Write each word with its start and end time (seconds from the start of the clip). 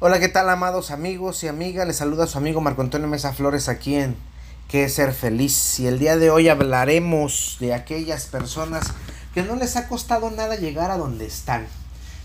Hola, 0.00 0.20
¿qué 0.20 0.28
tal, 0.28 0.48
amados 0.48 0.92
amigos 0.92 1.42
y 1.42 1.48
amigas? 1.48 1.84
Les 1.84 1.96
saluda 1.96 2.28
su 2.28 2.38
amigo 2.38 2.60
Marco 2.60 2.82
Antonio 2.82 3.08
Mesa 3.08 3.32
Flores 3.32 3.68
aquí 3.68 3.96
en 3.96 4.14
¿Qué 4.68 4.84
es 4.84 4.94
ser 4.94 5.12
feliz? 5.12 5.80
Y 5.80 5.88
el 5.88 5.98
día 5.98 6.16
de 6.16 6.30
hoy 6.30 6.48
hablaremos 6.48 7.56
de 7.58 7.74
aquellas 7.74 8.26
personas 8.26 8.92
que 9.34 9.42
no 9.42 9.56
les 9.56 9.74
ha 9.74 9.88
costado 9.88 10.30
nada 10.30 10.54
llegar 10.54 10.92
a 10.92 10.98
donde 10.98 11.26
están. 11.26 11.66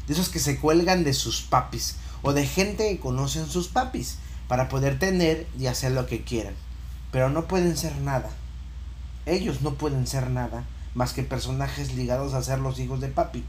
De 0.05 0.13
esos 0.13 0.29
que 0.29 0.37
se 0.37 0.59
cuelgan 0.59 1.03
de 1.03 1.13
sus 1.13 1.41
papis 1.41 1.95
o 2.21 2.31
de 2.31 2.45
gente 2.45 2.89
que 2.89 2.99
conocen 2.99 3.47
sus 3.47 3.69
papis 3.69 4.19
para 4.47 4.69
poder 4.69 4.99
tener 4.99 5.47
y 5.57 5.65
hacer 5.65 5.93
lo 5.93 6.05
que 6.05 6.23
quieran. 6.23 6.53
Pero 7.11 7.31
no 7.31 7.47
pueden 7.47 7.75
ser 7.75 7.97
nada. 7.97 8.29
Ellos 9.25 9.63
no 9.63 9.73
pueden 9.79 10.05
ser 10.05 10.29
nada 10.29 10.63
más 10.93 11.13
que 11.13 11.23
personajes 11.23 11.95
ligados 11.95 12.35
a 12.35 12.43
ser 12.43 12.59
los 12.59 12.77
hijos 12.77 13.01
de 13.01 13.07
papi 13.07 13.43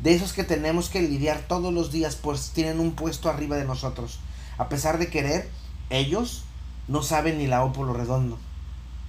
de 0.00 0.14
esos 0.14 0.32
que 0.32 0.44
tenemos 0.44 0.88
que 0.88 1.02
lidiar 1.02 1.40
todos 1.48 1.72
los 1.72 1.90
días, 1.90 2.16
pues 2.16 2.50
tienen 2.50 2.80
un 2.80 2.92
puesto 2.92 3.28
arriba 3.28 3.56
de 3.56 3.64
nosotros. 3.64 4.18
A 4.58 4.68
pesar 4.68 4.98
de 4.98 5.08
querer, 5.08 5.50
ellos 5.90 6.44
no 6.88 7.02
saben 7.02 7.38
ni 7.38 7.46
la 7.46 7.64
O 7.64 7.72
por 7.72 7.86
lo 7.86 7.92
redondo. 7.92 8.38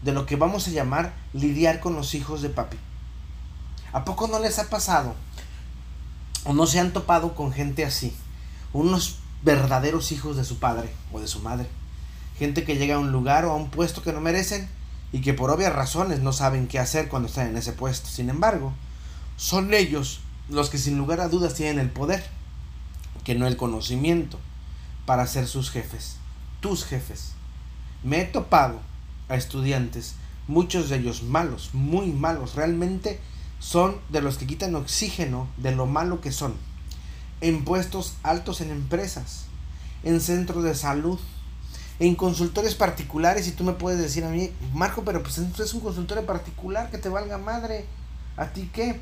De 0.03 0.11
lo 0.11 0.25
que 0.25 0.35
vamos 0.35 0.67
a 0.67 0.71
llamar 0.71 1.13
lidiar 1.33 1.79
con 1.79 1.95
los 1.95 2.13
hijos 2.15 2.41
de 2.41 2.49
papi. 2.49 2.77
¿A 3.93 4.05
poco 4.05 4.27
no 4.27 4.39
les 4.39 4.59
ha 4.59 4.69
pasado? 4.69 5.15
¿O 6.45 6.53
no 6.53 6.67
se 6.67 6.79
han 6.79 6.93
topado 6.93 7.35
con 7.35 7.51
gente 7.51 7.83
así? 7.83 8.15
Unos 8.73 9.17
verdaderos 9.43 10.11
hijos 10.11 10.37
de 10.37 10.45
su 10.45 10.59
padre 10.59 10.93
o 11.11 11.19
de 11.19 11.27
su 11.27 11.41
madre. 11.41 11.67
Gente 12.37 12.63
que 12.63 12.77
llega 12.77 12.95
a 12.95 12.99
un 12.99 13.11
lugar 13.11 13.45
o 13.45 13.51
a 13.51 13.55
un 13.55 13.69
puesto 13.69 14.03
que 14.03 14.13
no 14.13 14.21
merecen 14.21 14.69
y 15.11 15.21
que 15.21 15.33
por 15.33 15.49
obvias 15.49 15.73
razones 15.73 16.19
no 16.19 16.33
saben 16.33 16.67
qué 16.67 16.79
hacer 16.79 17.09
cuando 17.09 17.27
están 17.27 17.47
en 17.47 17.57
ese 17.57 17.73
puesto. 17.73 18.07
Sin 18.07 18.29
embargo, 18.29 18.73
son 19.37 19.73
ellos 19.73 20.21
los 20.49 20.69
que 20.69 20.77
sin 20.77 20.97
lugar 20.97 21.19
a 21.19 21.29
dudas 21.29 21.53
tienen 21.53 21.79
el 21.79 21.89
poder, 21.89 22.25
que 23.23 23.35
no 23.35 23.47
el 23.47 23.57
conocimiento, 23.57 24.39
para 25.05 25.27
ser 25.27 25.47
sus 25.47 25.69
jefes, 25.69 26.17
tus 26.61 26.85
jefes. 26.85 27.33
Me 28.03 28.21
he 28.21 28.25
topado 28.25 28.79
a 29.29 29.35
estudiantes, 29.35 30.15
muchos 30.47 30.89
de 30.89 30.97
ellos 30.97 31.23
malos, 31.23 31.71
muy 31.73 32.11
malos, 32.11 32.55
realmente 32.55 33.19
son 33.59 33.97
de 34.09 34.21
los 34.21 34.37
que 34.37 34.47
quitan 34.47 34.75
oxígeno 34.75 35.47
de 35.57 35.75
lo 35.75 35.85
malo 35.85 36.21
que 36.21 36.31
son, 36.31 36.55
en 37.41 37.65
puestos 37.65 38.15
altos 38.23 38.61
en 38.61 38.71
empresas, 38.71 39.45
en 40.03 40.21
centros 40.21 40.63
de 40.63 40.75
salud, 40.75 41.19
en 41.99 42.15
consultores 42.15 42.75
particulares 42.75 43.47
y 43.47 43.51
tú 43.51 43.63
me 43.63 43.73
puedes 43.73 43.99
decir 43.99 44.23
a 44.23 44.29
mí, 44.29 44.51
Marco, 44.73 45.03
pero 45.03 45.23
pues 45.23 45.37
es 45.37 45.73
un 45.73 45.81
consultorio 45.81 46.25
particular 46.25 46.91
que 46.91 46.99
te 46.99 47.09
valga 47.09 47.37
madre, 47.37 47.85
¿a 48.37 48.47
ti 48.47 48.69
qué? 48.71 49.01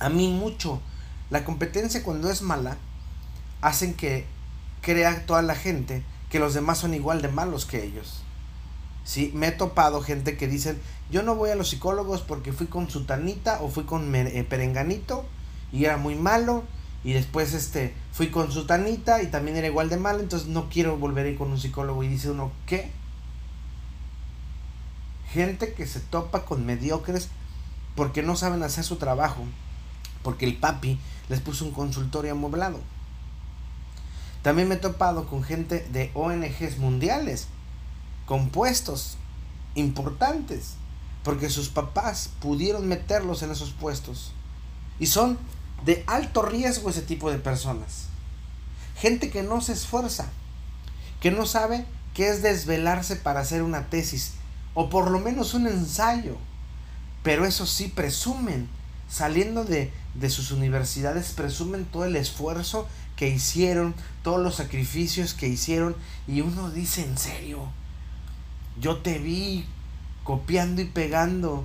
A 0.00 0.08
mí 0.08 0.28
mucho. 0.28 0.80
La 1.30 1.44
competencia 1.44 2.02
cuando 2.02 2.30
es 2.30 2.42
mala 2.42 2.76
hacen 3.60 3.94
que 3.94 4.26
crea 4.80 5.26
toda 5.26 5.42
la 5.42 5.54
gente 5.54 6.02
que 6.30 6.38
los 6.38 6.54
demás 6.54 6.78
son 6.78 6.94
igual 6.94 7.22
de 7.22 7.28
malos 7.28 7.66
que 7.66 7.84
ellos. 7.84 8.22
Sí, 9.04 9.32
me 9.34 9.48
he 9.48 9.52
topado 9.52 10.02
gente 10.02 10.36
que 10.36 10.48
dicen, 10.48 10.78
yo 11.10 11.22
no 11.22 11.34
voy 11.34 11.50
a 11.50 11.54
los 11.54 11.70
psicólogos 11.70 12.20
porque 12.20 12.52
fui 12.52 12.66
con 12.66 12.90
sutanita 12.90 13.62
o 13.62 13.68
fui 13.68 13.84
con 13.84 14.14
eh, 14.14 14.44
perenganito 14.48 15.24
y 15.72 15.86
era 15.86 15.96
muy 15.96 16.14
malo 16.14 16.64
y 17.04 17.14
después 17.14 17.54
este 17.54 17.94
fui 18.12 18.30
con 18.30 18.52
sutanita 18.52 19.22
y 19.22 19.28
también 19.28 19.56
era 19.56 19.66
igual 19.66 19.88
de 19.88 19.96
malo, 19.96 20.20
entonces 20.20 20.48
no 20.48 20.68
quiero 20.68 20.98
volver 20.98 21.26
a 21.26 21.30
ir 21.30 21.38
con 21.38 21.50
un 21.50 21.58
psicólogo 21.58 22.02
y 22.02 22.08
dice 22.08 22.30
uno, 22.30 22.52
¿qué? 22.66 22.90
Gente 25.32 25.72
que 25.72 25.86
se 25.86 26.00
topa 26.00 26.44
con 26.44 26.66
mediocres 26.66 27.28
porque 27.94 28.22
no 28.22 28.36
saben 28.36 28.62
hacer 28.62 28.84
su 28.84 28.96
trabajo 28.96 29.44
porque 30.22 30.46
el 30.46 30.56
papi 30.56 30.98
les 31.28 31.40
puso 31.40 31.64
un 31.64 31.72
consultorio 31.72 32.32
amoblado. 32.32 32.80
También 34.42 34.68
me 34.68 34.76
he 34.76 34.78
topado 34.78 35.26
con 35.26 35.42
gente 35.42 35.86
de 35.92 36.10
ONGs 36.14 36.78
mundiales, 36.78 37.48
con 38.26 38.50
puestos 38.50 39.18
importantes, 39.74 40.74
porque 41.24 41.50
sus 41.50 41.68
papás 41.68 42.30
pudieron 42.40 42.86
meterlos 42.86 43.42
en 43.42 43.50
esos 43.50 43.72
puestos. 43.72 44.32
Y 44.98 45.06
son 45.06 45.38
de 45.84 46.04
alto 46.06 46.42
riesgo 46.42 46.90
ese 46.90 47.02
tipo 47.02 47.30
de 47.30 47.38
personas. 47.38 48.06
Gente 48.96 49.30
que 49.30 49.42
no 49.42 49.60
se 49.60 49.72
esfuerza, 49.72 50.30
que 51.20 51.30
no 51.30 51.46
sabe 51.46 51.84
qué 52.14 52.28
es 52.28 52.42
desvelarse 52.42 53.16
para 53.16 53.40
hacer 53.40 53.62
una 53.62 53.90
tesis, 53.90 54.32
o 54.74 54.88
por 54.88 55.10
lo 55.10 55.18
menos 55.18 55.54
un 55.54 55.66
ensayo. 55.66 56.36
Pero 57.22 57.44
eso 57.44 57.66
sí 57.66 57.88
presumen 57.88 58.68
saliendo 59.08 59.64
de, 59.64 59.90
sus 60.28 60.50
universidades, 60.50 61.32
presumen 61.32 61.84
todo 61.86 62.04
el 62.04 62.16
esfuerzo 62.16 62.86
que 63.16 63.28
hicieron, 63.28 63.94
todos 64.22 64.40
los 64.40 64.56
sacrificios 64.56 65.34
que 65.34 65.48
hicieron, 65.48 65.96
y 66.26 66.42
uno 66.42 66.70
dice, 66.70 67.04
en 67.04 67.16
serio, 67.16 67.68
yo 68.80 68.98
te 68.98 69.18
vi 69.18 69.64
copiando 70.24 70.82
y 70.82 70.84
pegando 70.84 71.64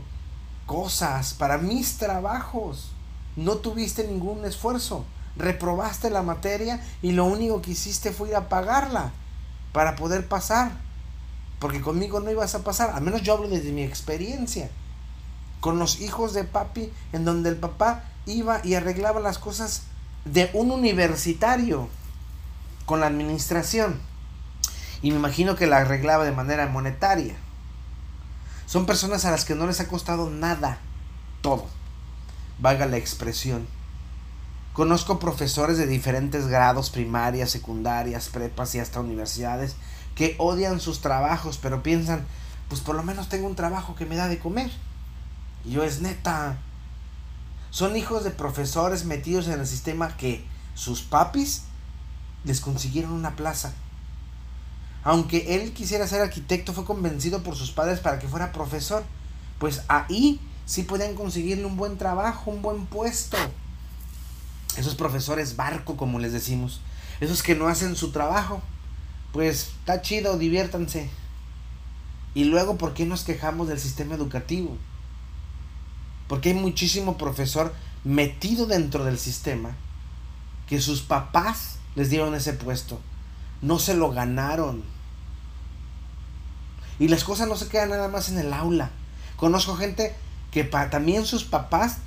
cosas 0.65 1.33
para 1.33 1.57
mis 1.57 1.97
trabajos, 1.97 2.91
no 3.35 3.57
tuviste 3.57 4.07
ningún 4.07 4.45
esfuerzo, 4.45 5.05
reprobaste 5.35 6.09
la 6.09 6.21
materia 6.21 6.79
y 7.01 7.11
lo 7.11 7.25
único 7.25 7.61
que 7.61 7.71
hiciste 7.71 8.11
fue 8.11 8.29
ir 8.29 8.35
a 8.35 8.49
pagarla 8.49 9.11
para 9.73 9.95
poder 9.95 10.27
pasar, 10.27 10.71
porque 11.59 11.81
conmigo 11.81 12.19
no 12.19 12.31
ibas 12.31 12.55
a 12.55 12.63
pasar, 12.63 12.91
al 12.91 13.01
menos 13.01 13.21
yo 13.23 13.33
hablo 13.33 13.49
desde 13.49 13.71
mi 13.71 13.83
experiencia 13.83 14.69
con 15.63 15.79
los 15.79 16.01
hijos 16.01 16.33
de 16.33 16.43
papi, 16.43 16.91
en 17.13 17.23
donde 17.23 17.47
el 17.47 17.55
papá 17.55 18.03
iba 18.25 18.59
y 18.65 18.73
arreglaba 18.73 19.21
las 19.21 19.39
cosas 19.39 19.83
de 20.25 20.49
un 20.51 20.71
universitario 20.71 21.87
con 22.85 22.99
la 22.99 23.07
administración. 23.07 23.97
Y 25.01 25.11
me 25.11 25.19
imagino 25.19 25.55
que 25.55 25.65
la 25.65 25.77
arreglaba 25.77 26.25
de 26.25 26.33
manera 26.33 26.67
monetaria. 26.67 27.37
Son 28.65 28.85
personas 28.85 29.23
a 29.23 29.31
las 29.31 29.45
que 29.45 29.55
no 29.55 29.65
les 29.65 29.79
ha 29.79 29.87
costado 29.87 30.29
nada, 30.29 30.79
todo. 31.39 31.65
Valga 32.59 32.85
la 32.85 32.97
expresión. 32.97 33.65
Conozco 34.73 35.17
profesores 35.17 35.77
de 35.77 35.87
diferentes 35.87 36.47
grados, 36.47 36.89
primarias, 36.89 37.51
secundarias, 37.51 38.27
prepas 38.27 38.75
y 38.75 38.79
hasta 38.79 38.99
universidades, 38.99 39.77
que 40.13 40.35
odian 40.39 40.81
sus 40.81 40.99
trabajos, 40.99 41.57
pero 41.57 41.83
piensan, 41.83 42.25
pues 42.67 42.81
por 42.81 42.95
lo 42.95 43.03
menos 43.03 43.29
tengo 43.29 43.47
un 43.47 43.55
trabajo 43.55 43.95
que 43.95 44.05
me 44.05 44.17
da 44.17 44.27
de 44.27 44.39
comer. 44.39 44.69
Y 45.65 45.71
yo 45.71 45.83
es 45.83 46.01
neta. 46.01 46.57
Son 47.69 47.95
hijos 47.95 48.23
de 48.23 48.31
profesores 48.31 49.05
metidos 49.05 49.47
en 49.47 49.59
el 49.59 49.67
sistema 49.67 50.15
que 50.17 50.45
sus 50.75 51.01
papis 51.01 51.63
les 52.43 52.61
consiguieron 52.61 53.11
una 53.11 53.35
plaza. 53.35 53.73
Aunque 55.03 55.55
él 55.55 55.73
quisiera 55.73 56.07
ser 56.07 56.21
arquitecto, 56.21 56.73
fue 56.73 56.85
convencido 56.85 57.43
por 57.43 57.55
sus 57.55 57.71
padres 57.71 57.99
para 57.99 58.19
que 58.19 58.27
fuera 58.27 58.51
profesor. 58.51 59.03
Pues 59.59 59.81
ahí 59.87 60.39
sí 60.65 60.83
podían 60.83 61.15
conseguirle 61.15 61.65
un 61.65 61.77
buen 61.77 61.97
trabajo, 61.97 62.51
un 62.51 62.61
buen 62.61 62.85
puesto. 62.85 63.37
Esos 64.77 64.95
profesores 64.95 65.55
barco, 65.55 65.97
como 65.97 66.19
les 66.19 66.31
decimos. 66.31 66.81
Esos 67.19 67.43
que 67.43 67.55
no 67.55 67.67
hacen 67.67 67.95
su 67.95 68.11
trabajo. 68.11 68.61
Pues 69.31 69.69
está 69.79 70.01
chido, 70.01 70.37
diviértanse. 70.37 71.09
Y 72.33 72.45
luego, 72.45 72.77
¿por 72.77 72.93
qué 72.93 73.05
nos 73.05 73.23
quejamos 73.23 73.67
del 73.67 73.79
sistema 73.79 74.15
educativo? 74.15 74.77
Porque 76.33 76.49
hay 76.49 76.55
muchísimo 76.55 77.15
profesor 77.15 77.75
metido 78.03 78.65
dentro 78.65 79.05
del 79.05 79.19
sistema 79.19 79.75
que 80.67 80.81
sus 80.81 81.03
papás 81.03 81.75
les 81.93 82.09
dieron 82.09 82.33
ese 82.33 82.53
puesto. 82.53 82.99
No 83.61 83.77
se 83.77 83.93
lo 83.93 84.09
ganaron. 84.09 84.81
Y 86.97 87.07
las 87.07 87.23
cosas 87.23 87.47
no 87.47 87.55
se 87.55 87.67
quedan 87.67 87.91
nada 87.91 88.07
más 88.07 88.29
en 88.29 88.39
el 88.39 88.51
aula. 88.51 88.89
Conozco 89.35 89.75
gente 89.75 90.15
que 90.49 90.63
también 90.63 91.27
sus 91.27 91.43
papás 91.43 91.97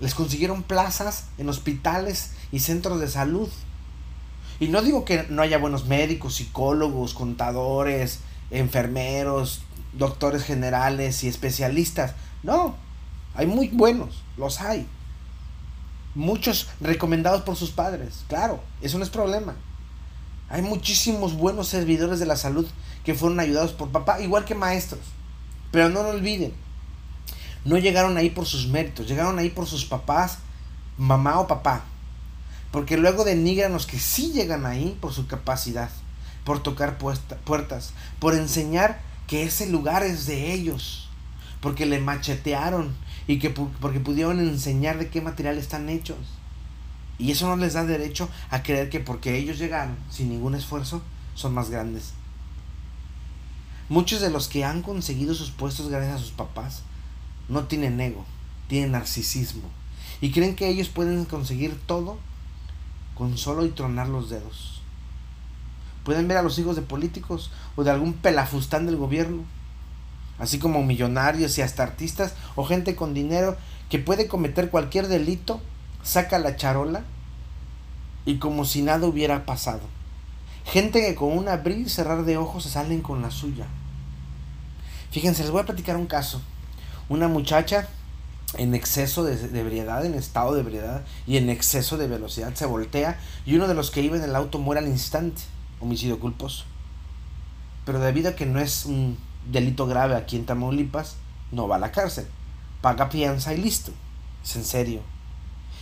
les 0.00 0.14
consiguieron 0.14 0.62
plazas 0.62 1.26
en 1.36 1.50
hospitales 1.50 2.30
y 2.50 2.60
centros 2.60 2.98
de 3.00 3.08
salud. 3.08 3.50
Y 4.60 4.68
no 4.68 4.80
digo 4.80 5.04
que 5.04 5.26
no 5.28 5.42
haya 5.42 5.58
buenos 5.58 5.84
médicos, 5.84 6.36
psicólogos, 6.36 7.12
contadores, 7.12 8.20
enfermeros, 8.50 9.60
doctores 9.92 10.42
generales 10.44 11.22
y 11.22 11.28
especialistas. 11.28 12.14
No, 12.42 12.87
hay 13.38 13.46
muy 13.46 13.68
buenos, 13.68 14.24
los 14.36 14.60
hay. 14.60 14.84
Muchos 16.16 16.66
recomendados 16.80 17.42
por 17.42 17.54
sus 17.54 17.70
padres, 17.70 18.24
claro, 18.26 18.60
eso 18.82 18.98
no 18.98 19.04
es 19.04 19.10
problema. 19.10 19.54
Hay 20.48 20.60
muchísimos 20.60 21.34
buenos 21.34 21.68
servidores 21.68 22.18
de 22.18 22.26
la 22.26 22.34
salud 22.34 22.66
que 23.04 23.14
fueron 23.14 23.38
ayudados 23.38 23.72
por 23.72 23.90
papá, 23.90 24.20
igual 24.20 24.44
que 24.44 24.56
maestros. 24.56 25.02
Pero 25.70 25.88
no 25.88 26.02
lo 26.02 26.08
olviden, 26.08 26.52
no 27.64 27.78
llegaron 27.78 28.16
ahí 28.16 28.28
por 28.28 28.44
sus 28.44 28.66
méritos, 28.66 29.06
llegaron 29.06 29.38
ahí 29.38 29.50
por 29.50 29.68
sus 29.68 29.84
papás, 29.84 30.38
mamá 30.96 31.38
o 31.38 31.46
papá. 31.46 31.84
Porque 32.72 32.96
luego 32.96 33.22
denigran 33.22 33.72
los 33.72 33.86
que 33.86 34.00
sí 34.00 34.32
llegan 34.32 34.66
ahí 34.66 34.98
por 35.00 35.12
su 35.12 35.28
capacidad, 35.28 35.90
por 36.42 36.60
tocar 36.60 36.98
puertas, 36.98 37.92
por 38.18 38.34
enseñar 38.34 39.00
que 39.28 39.44
ese 39.44 39.68
lugar 39.68 40.02
es 40.02 40.26
de 40.26 40.52
ellos, 40.52 41.07
porque 41.60 41.86
le 41.86 42.00
machetearon 42.00 42.94
y 43.26 43.38
que 43.38 43.50
porque 43.50 44.00
pudieron 44.00 44.40
enseñar 44.40 44.98
de 44.98 45.08
qué 45.08 45.20
material 45.20 45.58
están 45.58 45.88
hechos. 45.88 46.18
Y 47.18 47.32
eso 47.32 47.48
no 47.48 47.56
les 47.56 47.74
da 47.74 47.84
derecho 47.84 48.28
a 48.50 48.62
creer 48.62 48.90
que 48.90 49.00
porque 49.00 49.36
ellos 49.36 49.58
llegaron 49.58 49.96
sin 50.10 50.28
ningún 50.28 50.54
esfuerzo, 50.54 51.02
son 51.34 51.54
más 51.54 51.70
grandes. 51.70 52.12
Muchos 53.88 54.20
de 54.20 54.30
los 54.30 54.48
que 54.48 54.64
han 54.64 54.82
conseguido 54.82 55.34
sus 55.34 55.50
puestos 55.50 55.88
gracias 55.88 56.16
a 56.16 56.18
sus 56.18 56.30
papás 56.30 56.82
no 57.48 57.64
tienen 57.64 58.00
ego, 58.00 58.24
tienen 58.68 58.92
narcisismo. 58.92 59.68
Y 60.20 60.30
creen 60.30 60.56
que 60.56 60.68
ellos 60.68 60.88
pueden 60.88 61.24
conseguir 61.24 61.78
todo 61.86 62.18
con 63.14 63.36
solo 63.36 63.68
tronar 63.70 64.08
los 64.08 64.30
dedos. 64.30 64.80
Pueden 66.04 66.28
ver 66.28 66.36
a 66.36 66.42
los 66.42 66.58
hijos 66.58 66.76
de 66.76 66.82
políticos 66.82 67.50
o 67.76 67.84
de 67.84 67.90
algún 67.90 68.12
pelafustán 68.12 68.86
del 68.86 68.96
gobierno, 68.96 69.44
así 70.38 70.58
como 70.58 70.82
millonarios 70.82 71.56
y 71.58 71.62
hasta 71.62 71.82
artistas 71.82 72.34
o 72.56 72.64
gente 72.64 72.94
con 72.94 73.14
dinero 73.14 73.56
que 73.88 73.98
puede 73.98 74.28
cometer 74.28 74.70
cualquier 74.70 75.08
delito 75.08 75.60
saca 76.02 76.38
la 76.38 76.56
charola 76.56 77.02
y 78.24 78.38
como 78.38 78.64
si 78.64 78.82
nada 78.82 79.06
hubiera 79.06 79.46
pasado. 79.46 79.80
Gente 80.64 81.00
que 81.00 81.14
con 81.14 81.36
un 81.36 81.48
abrir 81.48 81.78
y 81.78 81.88
cerrar 81.88 82.24
de 82.24 82.36
ojos 82.36 82.64
se 82.64 82.70
salen 82.70 83.00
con 83.00 83.22
la 83.22 83.30
suya. 83.30 83.66
Fíjense, 85.10 85.42
les 85.42 85.50
voy 85.50 85.62
a 85.62 85.66
platicar 85.66 85.96
un 85.96 86.06
caso. 86.06 86.42
Una 87.08 87.26
muchacha 87.28 87.88
en 88.58 88.74
exceso 88.74 89.24
de, 89.24 89.36
de, 89.36 89.60
ebriedad, 89.60 90.04
en 90.04 90.14
estado 90.14 90.54
de 90.54 90.60
ebriedad 90.60 91.04
y 91.26 91.38
en 91.38 91.48
exceso 91.48 91.96
de 91.96 92.06
velocidad 92.06 92.54
se 92.54 92.66
voltea 92.66 93.18
y 93.46 93.54
uno 93.54 93.68
de 93.68 93.74
los 93.74 93.90
que 93.90 94.02
iba 94.02 94.16
en 94.16 94.22
el 94.22 94.36
auto 94.36 94.58
muere 94.58 94.80
al 94.80 94.88
instante. 94.88 95.40
Homicidio 95.80 96.20
culposo. 96.20 96.64
Pero 97.86 98.00
debido 98.00 98.30
a 98.30 98.36
que 98.36 98.44
no 98.44 98.60
es 98.60 98.84
un 98.84 99.16
delito 99.50 99.86
grave 99.86 100.14
aquí 100.14 100.36
en 100.36 100.46
Tamaulipas, 100.46 101.16
no 101.52 101.68
va 101.68 101.76
a 101.76 101.80
la 101.80 101.92
cárcel. 101.92 102.26
Paga 102.80 103.08
fianza 103.08 103.54
y 103.54 103.58
listo. 103.58 103.92
Es 104.44 104.56
en 104.56 104.64
serio. 104.64 105.00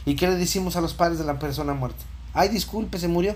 ¿Y 0.05 0.17
qué 0.17 0.29
le 0.29 0.37
decimos 0.37 0.77
a 0.77 0.81
los 0.81 0.95
padres 0.95 1.19
de 1.19 1.25
la 1.25 1.39
persona 1.39 1.75
muerta? 1.75 2.05
Ay, 2.33 2.49
disculpe, 2.49 2.99
se 2.99 3.09
murió. 3.09 3.35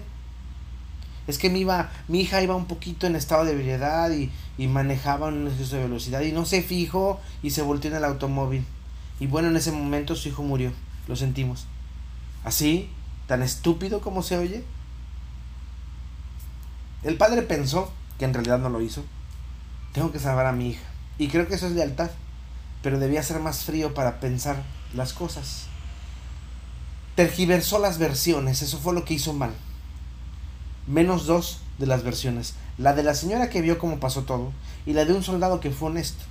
Es 1.26 1.38
que 1.38 1.50
mi, 1.50 1.60
iba, 1.60 1.90
mi 2.08 2.20
hija 2.20 2.42
iba 2.42 2.56
un 2.56 2.66
poquito 2.66 3.06
en 3.06 3.16
estado 3.16 3.44
de 3.44 3.52
ebriedad 3.52 4.10
y, 4.10 4.30
y 4.56 4.68
manejaba 4.68 5.28
un 5.28 5.48
exceso 5.48 5.76
de 5.76 5.82
velocidad 5.82 6.22
y 6.22 6.32
no 6.32 6.44
se 6.44 6.62
fijó 6.62 7.20
y 7.42 7.50
se 7.50 7.62
volteó 7.62 7.90
en 7.90 7.98
el 7.98 8.04
automóvil. 8.04 8.64
Y 9.18 9.26
bueno, 9.26 9.48
en 9.48 9.56
ese 9.56 9.72
momento 9.72 10.16
su 10.16 10.28
hijo 10.28 10.42
murió. 10.42 10.72
Lo 11.08 11.16
sentimos. 11.16 11.66
Así, 12.44 12.88
tan 13.26 13.42
estúpido 13.42 14.00
como 14.00 14.22
se 14.22 14.38
oye. 14.38 14.64
El 17.02 17.16
padre 17.16 17.42
pensó 17.42 17.92
que 18.18 18.24
en 18.24 18.34
realidad 18.34 18.58
no 18.58 18.70
lo 18.70 18.80
hizo. 18.80 19.04
Tengo 19.92 20.12
que 20.12 20.18
salvar 20.18 20.46
a 20.46 20.52
mi 20.52 20.70
hija. 20.70 20.84
Y 21.18 21.28
creo 21.28 21.48
que 21.48 21.54
eso 21.54 21.66
es 21.66 21.72
lealtad. 21.72 22.10
Pero 22.82 22.98
debía 22.98 23.22
ser 23.22 23.40
más 23.40 23.64
frío 23.64 23.92
para 23.92 24.20
pensar 24.20 24.62
las 24.94 25.12
cosas 25.12 25.70
tergiversó 27.20 27.78
las 27.78 27.98
versiones, 27.98 28.62
eso 28.62 28.78
fue 28.78 28.94
lo 28.94 29.04
que 29.04 29.12
hizo 29.12 29.34
mal. 29.34 29.50
Menos 30.86 31.26
dos 31.26 31.60
de 31.76 31.86
las 31.86 32.02
versiones, 32.02 32.54
la 32.78 32.94
de 32.94 33.02
la 33.02 33.14
señora 33.14 33.50
que 33.50 33.60
vio 33.60 33.78
cómo 33.78 34.00
pasó 34.00 34.22
todo 34.22 34.52
y 34.86 34.94
la 34.94 35.04
de 35.04 35.12
un 35.12 35.22
soldado 35.22 35.60
que 35.60 35.70
fue 35.70 35.90
honesto. 35.90 36.24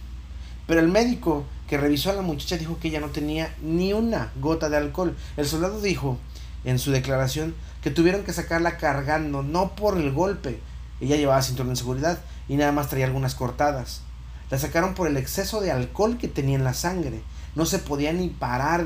Pero 0.66 0.80
el 0.80 0.88
médico 0.88 1.46
que 1.68 1.78
revisó 1.78 2.10
a 2.10 2.14
la 2.14 2.24
muchacha 2.24 2.58
dijo 2.58 2.80
que 2.80 2.88
ella 2.88 3.02
no 3.02 3.10
tenía 3.10 3.56
ni 3.62 3.94
una 3.94 4.32
gota 4.42 4.68
de 4.68 4.78
alcohol. 4.78 5.16
El 5.38 5.46
soldado 5.46 5.80
dijo 5.80 6.18
en 6.64 6.80
su 6.80 6.90
declaración 6.90 7.54
que 7.84 7.92
tuvieron 7.92 8.24
que 8.24 8.34
sacarla 8.34 8.78
cargando, 8.78 9.44
no 9.44 9.76
por 9.76 9.96
el 9.96 10.12
golpe. 10.12 10.60
Ella 11.01 11.16
llevaba 11.16 11.42
cinturón 11.42 11.74
de 11.74 11.78
seguridad 11.78 12.19
y 12.48 12.56
nada 12.56 12.72
más 12.72 12.90
traía 12.90 13.06
algunas 13.06 13.36
cortadas. 13.36 14.01
La 14.50 14.57
sacaron 14.57 14.96
por 14.96 15.07
el 15.07 15.18
exceso 15.18 15.62
de 15.62 15.72
alcohol 15.72 16.18
que 16.18 16.28
tenía 16.28 16.56
en 16.56 16.63
la 16.63 16.74
sangre. 16.74 17.22
No 17.56 17.66
se 17.66 17.80
podía 17.80 18.13
ni 18.13 18.30
parar, 18.30 18.86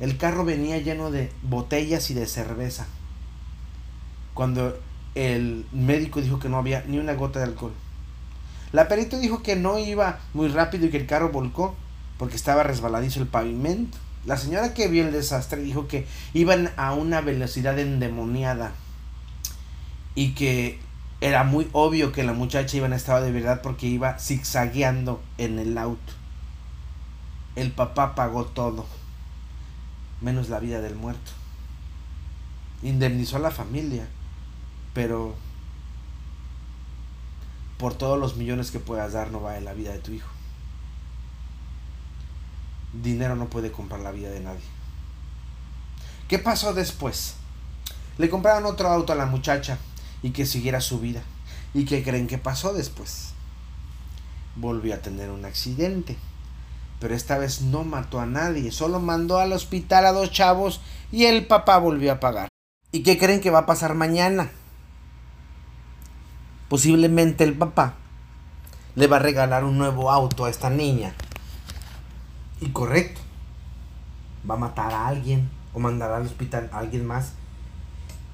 el 0.00 0.16
carro 0.18 0.44
venía 0.44 0.78
lleno 0.78 1.10
de 1.10 1.30
botellas 1.42 2.10
y 2.10 2.14
de 2.14 2.26
cerveza. 2.26 2.86
Cuando 4.34 4.78
el 5.14 5.66
médico 5.72 6.20
dijo 6.20 6.38
que 6.38 6.48
no 6.48 6.56
había 6.58 6.84
ni 6.86 6.98
una 6.98 7.14
gota 7.14 7.38
de 7.38 7.44
alcohol. 7.44 7.72
La 8.72 8.88
perito 8.88 9.18
dijo 9.18 9.42
que 9.42 9.54
no 9.54 9.78
iba 9.78 10.18
muy 10.32 10.48
rápido 10.48 10.86
y 10.86 10.90
que 10.90 10.96
el 10.96 11.06
carro 11.06 11.30
volcó 11.30 11.76
porque 12.18 12.36
estaba 12.36 12.62
resbaladizo 12.62 13.20
el 13.20 13.28
pavimento. 13.28 13.98
La 14.24 14.36
señora 14.36 14.72
que 14.72 14.88
vio 14.88 15.04
el 15.04 15.12
desastre 15.12 15.60
dijo 15.60 15.88
que 15.88 16.06
iban 16.32 16.70
a 16.76 16.92
una 16.94 17.20
velocidad 17.20 17.78
endemoniada 17.78 18.72
y 20.14 20.32
que 20.34 20.80
era 21.22 21.44
muy 21.44 21.68
obvio 21.70 22.10
que 22.10 22.24
la 22.24 22.32
muchacha 22.32 22.76
iba 22.76 22.86
en 22.86 22.94
estado 22.94 23.24
de 23.24 23.30
verdad 23.30 23.62
porque 23.62 23.86
iba 23.86 24.18
zigzagueando 24.18 25.22
en 25.38 25.60
el 25.60 25.78
auto. 25.78 26.12
El 27.54 27.70
papá 27.70 28.16
pagó 28.16 28.44
todo 28.46 28.86
menos 30.20 30.48
la 30.48 30.58
vida 30.58 30.80
del 30.80 30.96
muerto. 30.96 31.30
Indemnizó 32.82 33.36
a 33.36 33.38
la 33.38 33.52
familia, 33.52 34.08
pero 34.94 35.36
por 37.78 37.94
todos 37.94 38.18
los 38.18 38.36
millones 38.36 38.72
que 38.72 38.80
puedas 38.80 39.12
dar 39.12 39.30
no 39.30 39.38
vale 39.38 39.60
la 39.60 39.74
vida 39.74 39.92
de 39.92 40.00
tu 40.00 40.10
hijo. 40.10 40.28
Dinero 43.00 43.36
no 43.36 43.48
puede 43.48 43.70
comprar 43.70 44.00
la 44.00 44.10
vida 44.10 44.30
de 44.30 44.40
nadie. 44.40 44.60
¿Qué 46.26 46.40
pasó 46.40 46.74
después? 46.74 47.36
Le 48.18 48.28
compraron 48.28 48.66
otro 48.66 48.88
auto 48.88 49.12
a 49.12 49.16
la 49.16 49.26
muchacha 49.26 49.78
y 50.22 50.30
que 50.30 50.46
siguiera 50.46 50.80
su 50.80 51.00
vida. 51.00 51.22
¿Y 51.74 51.84
qué 51.84 52.02
creen 52.02 52.26
que 52.26 52.38
pasó 52.38 52.72
después? 52.72 53.32
Volvió 54.56 54.94
a 54.94 54.98
tener 54.98 55.30
un 55.30 55.44
accidente 55.44 56.16
pero 57.02 57.16
esta 57.16 57.36
vez 57.36 57.62
no 57.62 57.82
mató 57.82 58.20
a 58.20 58.26
nadie, 58.26 58.70
solo 58.70 59.00
mandó 59.00 59.40
al 59.40 59.52
hospital 59.52 60.06
a 60.06 60.12
dos 60.12 60.30
chavos 60.30 60.80
y 61.10 61.24
el 61.24 61.48
papá 61.48 61.78
volvió 61.78 62.12
a 62.12 62.20
pagar. 62.20 62.46
¿Y 62.92 63.02
qué 63.02 63.18
creen 63.18 63.40
que 63.40 63.50
va 63.50 63.58
a 63.58 63.66
pasar 63.66 63.94
mañana? 63.94 64.52
Posiblemente 66.68 67.42
el 67.42 67.58
papá 67.58 67.94
le 68.94 69.08
va 69.08 69.16
a 69.16 69.18
regalar 69.18 69.64
un 69.64 69.78
nuevo 69.78 70.12
auto 70.12 70.44
a 70.44 70.50
esta 70.50 70.70
niña. 70.70 71.12
Y 72.60 72.68
correcto, 72.68 73.20
va 74.48 74.54
a 74.54 74.58
matar 74.58 74.92
a 74.94 75.08
alguien 75.08 75.50
o 75.74 75.80
mandará 75.80 76.18
al 76.18 76.26
hospital 76.26 76.70
a 76.72 76.78
alguien 76.78 77.04
más. 77.04 77.32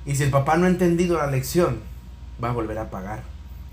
Y 0.09 0.17
si 0.17 0.23
el 0.23 0.31
papá 0.31 0.57
no 0.57 0.65
ha 0.65 0.71
entendido 0.71 1.19
la 1.19 1.27
lección, 1.27 1.81
va 2.43 2.49
a 2.49 2.55
volver 2.55 2.79
a 2.79 2.89
pagar. 2.89 3.25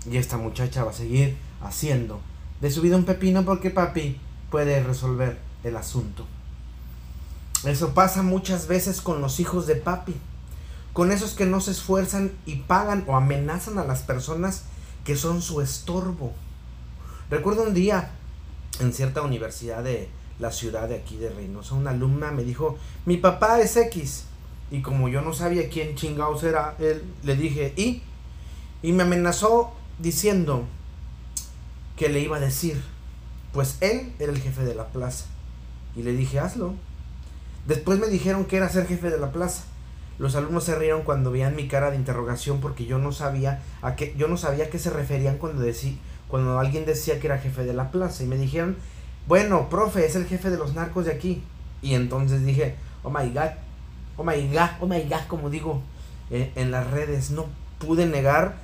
Y 0.08 0.18
esta 0.18 0.36
muchacha 0.36 0.84
va 0.84 0.90
a 0.90 0.94
seguir 0.94 1.34
haciendo 1.62 2.20
de 2.60 2.70
su 2.70 2.82
vida 2.82 2.96
un 2.96 3.06
pepino 3.06 3.42
porque 3.46 3.70
papi 3.70 4.20
puede 4.50 4.82
resolver 4.82 5.38
el 5.64 5.78
asunto. 5.78 6.26
Eso 7.64 7.94
pasa 7.94 8.22
muchas 8.22 8.68
veces 8.68 9.00
con 9.00 9.22
los 9.22 9.40
hijos 9.40 9.66
de 9.66 9.76
papi, 9.76 10.14
con 10.92 11.10
esos 11.10 11.32
que 11.32 11.46
no 11.46 11.62
se 11.62 11.70
esfuerzan 11.70 12.32
y 12.44 12.56
pagan 12.56 13.04
o 13.06 13.16
amenazan 13.16 13.78
a 13.78 13.86
las 13.86 14.02
personas 14.02 14.64
que 15.04 15.16
son 15.16 15.40
su 15.40 15.62
estorbo. 15.62 16.34
Recuerdo 17.30 17.62
un 17.62 17.72
día 17.72 18.10
en 18.78 18.92
cierta 18.92 19.22
universidad 19.22 19.82
de 19.82 20.10
la 20.38 20.52
ciudad 20.52 20.86
de 20.86 20.96
aquí 20.96 21.16
de 21.16 21.30
Reynosa, 21.30 21.74
una 21.74 21.92
alumna 21.92 22.30
me 22.30 22.44
dijo, 22.44 22.76
mi 23.06 23.16
papá 23.16 23.58
es 23.60 23.74
X. 23.78 24.24
Y 24.70 24.82
como 24.82 25.08
yo 25.08 25.20
no 25.20 25.32
sabía 25.32 25.68
quién 25.68 25.94
chingados 25.94 26.42
era 26.42 26.74
él, 26.78 27.04
le 27.22 27.36
dije, 27.36 27.72
¿y? 27.76 28.02
Y 28.82 28.92
me 28.92 29.04
amenazó 29.04 29.72
diciendo 29.98 30.64
que 31.96 32.08
le 32.08 32.20
iba 32.20 32.36
a 32.36 32.40
decir 32.40 32.82
pues 33.56 33.78
él 33.80 34.12
era 34.18 34.30
el 34.30 34.38
jefe 34.38 34.64
de 34.64 34.74
la 34.74 34.88
plaza. 34.88 35.24
Y 35.96 36.02
le 36.02 36.12
dije, 36.12 36.38
hazlo. 36.38 36.74
Después 37.66 37.98
me 37.98 38.06
dijeron 38.08 38.44
que 38.44 38.58
era 38.58 38.68
ser 38.68 38.86
jefe 38.86 39.08
de 39.08 39.18
la 39.18 39.32
plaza. 39.32 39.64
Los 40.18 40.36
alumnos 40.36 40.64
se 40.64 40.74
rieron 40.74 41.04
cuando 41.04 41.30
veían 41.30 41.56
mi 41.56 41.66
cara 41.66 41.90
de 41.90 41.96
interrogación 41.96 42.60
porque 42.60 42.84
yo 42.84 42.98
no 42.98 43.12
sabía 43.12 43.62
a 43.80 43.96
qué, 43.96 44.14
yo 44.18 44.28
no 44.28 44.36
sabía 44.36 44.66
a 44.66 44.68
qué 44.68 44.78
se 44.78 44.90
referían 44.90 45.38
cuando, 45.38 45.62
decí, 45.62 45.98
cuando 46.28 46.58
alguien 46.58 46.84
decía 46.84 47.18
que 47.18 47.28
era 47.28 47.38
jefe 47.38 47.64
de 47.64 47.72
la 47.72 47.90
plaza. 47.90 48.22
Y 48.24 48.26
me 48.26 48.36
dijeron, 48.36 48.76
bueno, 49.26 49.70
profe, 49.70 50.04
es 50.04 50.16
el 50.16 50.26
jefe 50.26 50.50
de 50.50 50.58
los 50.58 50.74
narcos 50.74 51.06
de 51.06 51.12
aquí. 51.12 51.42
Y 51.80 51.94
entonces 51.94 52.44
dije, 52.44 52.74
oh 53.04 53.10
my 53.10 53.30
god, 53.30 53.52
oh 54.16 54.24
my 54.24 54.48
god, 54.48 54.70
oh 54.80 54.86
my 54.86 55.02
god, 55.02 55.26
como 55.28 55.50
digo 55.50 55.82
eh, 56.30 56.52
en 56.56 56.70
las 56.70 56.90
redes. 56.90 57.30
No 57.30 57.46
pude 57.78 58.06
negar 58.06 58.56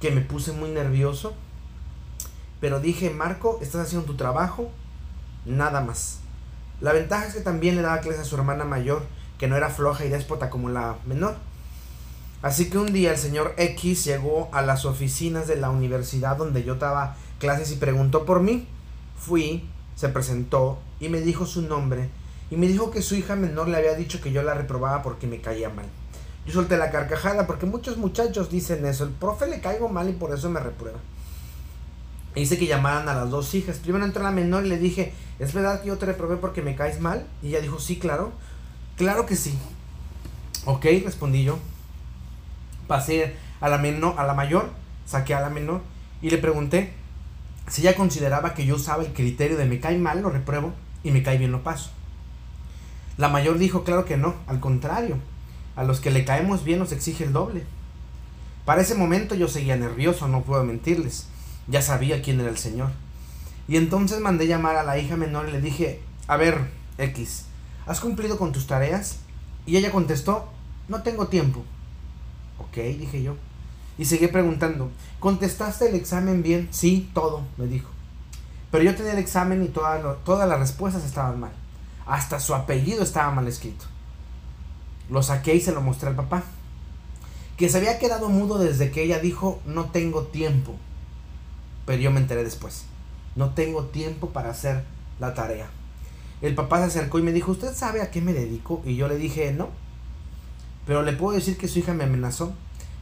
que 0.00 0.10
me 0.10 0.20
puse 0.20 0.52
muy 0.52 0.70
nervioso 0.70 1.34
pero 2.60 2.80
dije, 2.80 3.10
Marco, 3.10 3.58
estás 3.62 3.86
haciendo 3.86 4.06
tu 4.06 4.16
trabajo, 4.16 4.70
nada 5.46 5.80
más. 5.80 6.18
La 6.80 6.92
ventaja 6.92 7.26
es 7.26 7.34
que 7.34 7.40
también 7.40 7.76
le 7.76 7.82
daba 7.82 8.00
clase 8.00 8.20
a 8.20 8.24
su 8.24 8.36
hermana 8.36 8.64
mayor, 8.64 9.02
que 9.38 9.46
no 9.46 9.56
era 9.56 9.70
floja 9.70 10.04
y 10.04 10.08
déspota 10.08 10.50
como 10.50 10.68
la 10.68 10.96
menor. 11.06 11.36
Así 12.42 12.70
que 12.70 12.78
un 12.78 12.92
día 12.92 13.12
el 13.12 13.18
señor 13.18 13.54
X 13.56 14.04
llegó 14.04 14.48
a 14.52 14.62
las 14.62 14.84
oficinas 14.84 15.46
de 15.46 15.56
la 15.56 15.70
universidad 15.70 16.36
donde 16.36 16.64
yo 16.64 16.76
daba 16.76 17.16
clases 17.38 17.70
y 17.72 17.76
preguntó 17.76 18.24
por 18.24 18.40
mí. 18.40 18.66
Fui, 19.18 19.68
se 19.96 20.08
presentó 20.08 20.78
y 21.00 21.08
me 21.08 21.20
dijo 21.20 21.46
su 21.46 21.62
nombre 21.62 22.08
y 22.50 22.56
me 22.56 22.66
dijo 22.66 22.90
que 22.90 23.02
su 23.02 23.14
hija 23.14 23.36
menor 23.36 23.68
le 23.68 23.76
había 23.76 23.94
dicho 23.94 24.20
que 24.20 24.32
yo 24.32 24.42
la 24.42 24.54
reprobaba 24.54 25.02
porque 25.02 25.26
me 25.26 25.40
caía 25.40 25.68
mal. 25.68 25.86
Yo 26.46 26.54
solté 26.54 26.78
la 26.78 26.90
carcajada 26.90 27.46
porque 27.46 27.66
muchos 27.66 27.98
muchachos 27.98 28.50
dicen 28.50 28.86
eso, 28.86 29.04
el 29.04 29.10
profe 29.10 29.46
le 29.46 29.60
caigo 29.60 29.88
mal 29.88 30.08
y 30.08 30.12
por 30.12 30.32
eso 30.32 30.48
me 30.48 30.60
reprueba. 30.60 30.98
Hice 32.34 32.58
que 32.58 32.66
llamaran 32.66 33.08
a 33.08 33.14
las 33.14 33.30
dos 33.30 33.54
hijas. 33.54 33.78
Primero 33.78 34.04
entró 34.04 34.22
la 34.22 34.30
menor 34.30 34.64
y 34.64 34.68
le 34.68 34.78
dije, 34.78 35.12
¿es 35.38 35.52
verdad 35.52 35.82
que 35.82 35.88
yo 35.88 35.98
te 35.98 36.06
reprobé 36.06 36.36
porque 36.36 36.62
me 36.62 36.74
caes 36.74 37.00
mal? 37.00 37.26
Y 37.42 37.48
ella 37.48 37.60
dijo, 37.60 37.78
sí, 37.78 37.98
claro. 37.98 38.32
Claro 38.96 39.26
que 39.26 39.36
sí. 39.36 39.58
Ok, 40.64 40.86
respondí 41.04 41.44
yo. 41.44 41.58
Pasé 42.86 43.34
a 43.60 43.68
la, 43.68 43.78
menor, 43.78 44.14
a 44.18 44.24
la 44.24 44.34
mayor, 44.34 44.70
saqué 45.04 45.34
a 45.34 45.40
la 45.40 45.50
menor 45.50 45.82
y 46.22 46.30
le 46.30 46.38
pregunté 46.38 46.94
si 47.68 47.82
ella 47.82 47.94
consideraba 47.94 48.54
que 48.54 48.64
yo 48.64 48.76
usaba 48.76 49.04
el 49.04 49.12
criterio 49.12 49.58
de 49.58 49.66
me 49.66 49.80
cae 49.80 49.98
mal, 49.98 50.22
lo 50.22 50.30
repruebo 50.30 50.72
y 51.04 51.10
me 51.10 51.22
cae 51.22 51.38
bien, 51.38 51.52
lo 51.52 51.62
paso. 51.62 51.90
La 53.18 53.28
mayor 53.28 53.58
dijo, 53.58 53.82
claro 53.82 54.04
que 54.04 54.16
no, 54.16 54.36
al 54.46 54.60
contrario, 54.60 55.16
a 55.74 55.82
los 55.82 55.98
que 55.98 56.12
le 56.12 56.24
caemos 56.24 56.62
bien 56.62 56.78
nos 56.78 56.92
exige 56.92 57.24
el 57.24 57.32
doble. 57.32 57.64
Para 58.64 58.80
ese 58.80 58.94
momento 58.94 59.34
yo 59.34 59.48
seguía 59.48 59.76
nervioso, 59.76 60.28
no 60.28 60.42
puedo 60.42 60.62
mentirles, 60.62 61.26
ya 61.66 61.82
sabía 61.82 62.22
quién 62.22 62.38
era 62.38 62.48
el 62.48 62.58
Señor. 62.58 62.90
Y 63.66 63.76
entonces 63.76 64.20
mandé 64.20 64.46
llamar 64.46 64.76
a 64.76 64.84
la 64.84 64.98
hija 64.98 65.16
menor 65.16 65.48
y 65.48 65.52
le 65.52 65.60
dije, 65.60 66.00
a 66.28 66.36
ver, 66.36 66.70
X, 66.96 67.46
¿has 67.86 67.98
cumplido 67.98 68.38
con 68.38 68.52
tus 68.52 68.68
tareas? 68.68 69.16
Y 69.66 69.76
ella 69.76 69.90
contestó, 69.90 70.48
no 70.86 71.02
tengo 71.02 71.26
tiempo. 71.26 71.64
Ok, 72.58 72.76
dije 72.76 73.22
yo. 73.22 73.34
Y 73.98 74.04
seguí 74.04 74.28
preguntando, 74.28 74.92
¿contestaste 75.18 75.88
el 75.88 75.96
examen 75.96 76.44
bien? 76.44 76.68
Sí, 76.70 77.10
todo, 77.14 77.42
me 77.56 77.66
dijo. 77.66 77.90
Pero 78.70 78.84
yo 78.84 78.94
tenía 78.94 79.12
el 79.12 79.18
examen 79.18 79.64
y 79.64 79.68
todas 79.68 80.48
las 80.48 80.58
respuestas 80.60 81.04
estaban 81.04 81.40
mal. 81.40 81.52
Hasta 82.08 82.40
su 82.40 82.54
apellido 82.54 83.02
estaba 83.02 83.30
mal 83.30 83.46
escrito. 83.46 83.84
Lo 85.10 85.22
saqué 85.22 85.54
y 85.54 85.60
se 85.60 85.72
lo 85.72 85.82
mostré 85.82 86.08
al 86.08 86.16
papá. 86.16 86.42
Que 87.58 87.68
se 87.68 87.76
había 87.76 87.98
quedado 87.98 88.30
mudo 88.30 88.58
desde 88.58 88.90
que 88.90 89.02
ella 89.02 89.18
dijo, 89.18 89.60
no 89.66 89.90
tengo 89.90 90.22
tiempo. 90.22 90.74
Pero 91.84 92.00
yo 92.00 92.10
me 92.10 92.20
enteré 92.20 92.44
después. 92.44 92.86
No 93.36 93.50
tengo 93.50 93.84
tiempo 93.84 94.30
para 94.30 94.50
hacer 94.50 94.84
la 95.20 95.34
tarea. 95.34 95.68
El 96.40 96.54
papá 96.54 96.78
se 96.78 96.84
acercó 96.84 97.18
y 97.18 97.22
me 97.22 97.32
dijo, 97.32 97.52
¿usted 97.52 97.74
sabe 97.74 98.00
a 98.00 98.10
qué 98.10 98.22
me 98.22 98.32
dedico? 98.32 98.82
Y 98.86 98.96
yo 98.96 99.06
le 99.06 99.16
dije, 99.16 99.52
no. 99.52 99.68
Pero 100.86 101.02
le 101.02 101.12
puedo 101.12 101.36
decir 101.36 101.58
que 101.58 101.68
su 101.68 101.80
hija 101.80 101.92
me 101.92 102.04
amenazó 102.04 102.54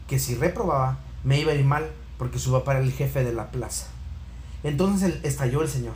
que 0.08 0.18
si 0.18 0.34
reprobaba 0.34 0.98
me 1.22 1.38
iba 1.38 1.52
a 1.52 1.54
ir 1.54 1.64
mal 1.64 1.90
porque 2.18 2.38
su 2.38 2.50
papá 2.50 2.72
era 2.72 2.82
el 2.82 2.92
jefe 2.92 3.22
de 3.22 3.32
la 3.32 3.52
plaza. 3.52 3.86
Entonces 4.64 5.20
estalló 5.22 5.62
el 5.62 5.68
señor. 5.68 5.94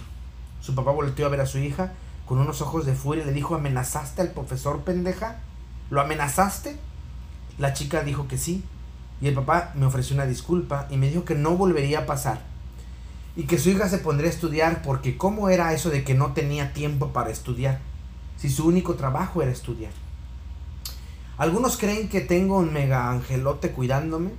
Su 0.60 0.76
papá 0.76 0.92
volteó 0.92 1.26
a 1.26 1.30
ver 1.30 1.40
a 1.40 1.46
su 1.46 1.58
hija 1.58 1.92
con 2.30 2.38
unos 2.38 2.62
ojos 2.62 2.86
de 2.86 2.94
furia 2.94 3.24
le 3.24 3.32
dijo, 3.32 3.56
¿amenazaste 3.56 4.22
al 4.22 4.30
profesor 4.30 4.82
pendeja? 4.82 5.40
¿Lo 5.90 6.00
amenazaste? 6.00 6.76
La 7.58 7.72
chica 7.72 8.04
dijo 8.04 8.28
que 8.28 8.38
sí. 8.38 8.62
Y 9.20 9.26
el 9.26 9.34
papá 9.34 9.72
me 9.74 9.84
ofreció 9.84 10.14
una 10.14 10.26
disculpa 10.26 10.86
y 10.90 10.96
me 10.96 11.08
dijo 11.08 11.24
que 11.24 11.34
no 11.34 11.56
volvería 11.56 11.98
a 11.98 12.06
pasar. 12.06 12.42
Y 13.34 13.46
que 13.46 13.58
su 13.58 13.70
hija 13.70 13.88
se 13.88 13.98
pondría 13.98 14.30
a 14.30 14.32
estudiar 14.32 14.80
porque 14.82 15.16
cómo 15.16 15.48
era 15.48 15.74
eso 15.74 15.90
de 15.90 16.04
que 16.04 16.14
no 16.14 16.32
tenía 16.32 16.72
tiempo 16.72 17.08
para 17.08 17.30
estudiar. 17.30 17.80
Si 18.36 18.48
su 18.48 18.64
único 18.64 18.94
trabajo 18.94 19.42
era 19.42 19.50
estudiar. 19.50 19.90
Algunos 21.36 21.78
creen 21.78 22.08
que 22.08 22.20
tengo 22.20 22.58
un 22.58 22.72
mega 22.72 23.10
angelote 23.10 23.72
cuidándome, 23.72 24.30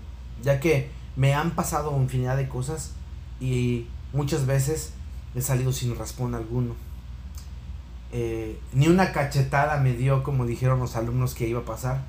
ya 0.41 0.61
que 0.61 0.89
me 1.17 1.33
han 1.33 1.51
pasado 1.51 2.01
infinidad 2.01 2.37
de 2.37 2.47
cosas 2.47 2.91
y 3.41 3.87
muchas 4.13 4.45
veces 4.45 4.93
he 5.35 5.41
salido 5.41 5.73
sin 5.73 5.97
raspón 5.97 6.35
alguno. 6.35 6.73
Eh, 8.13 8.59
ni 8.73 8.87
una 8.87 9.13
cachetada 9.13 9.77
me 9.77 9.93
dio 9.93 10.21
como 10.23 10.45
dijeron 10.45 10.79
los 10.79 10.95
alumnos 10.95 11.33
que 11.33 11.47
iba 11.47 11.61
a 11.61 11.65
pasar. 11.65 12.03